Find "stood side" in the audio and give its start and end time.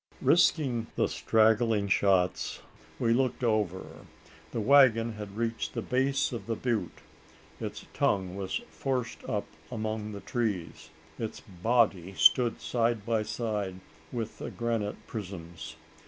12.15-13.05